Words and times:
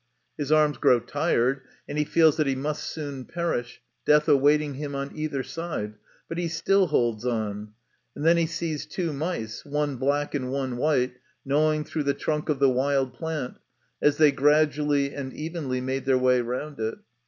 His 0.35 0.51
arms 0.51 0.79
grow 0.79 0.99
tired, 0.99 1.61
and 1.87 1.95
he 1.95 2.05
feels 2.05 2.35
that 2.37 2.47
he 2.47 2.55
must 2.55 2.85
soon 2.85 3.23
perish, 3.23 3.83
death 4.03 4.27
awaiting 4.27 4.73
him 4.73 4.95
on 4.95 5.15
either 5.15 5.43
side, 5.43 5.93
but 6.27 6.39
he 6.39 6.47
still 6.47 6.87
holds 6.87 7.23
on; 7.23 7.73
and 8.15 8.25
then 8.25 8.35
he 8.35 8.47
sees 8.47 8.87
two 8.87 9.13
mice, 9.13 9.63
one 9.63 9.97
black 9.97 10.33
and 10.33 10.51
one 10.51 10.77
white, 10.77 11.17
gnawing 11.45 11.83
through 11.83 12.05
the 12.05 12.15
trunk 12.15 12.49
of 12.49 12.57
the 12.57 12.67
wild 12.67 13.13
plant, 13.13 13.57
as 14.01 14.17
they 14.17 14.31
gradually 14.31 15.13
and 15.13 15.33
evenly 15.33 15.79
make 15.79 16.05
their 16.05 16.17
way 16.17 16.41
round 16.41 16.79
it. 16.79 16.95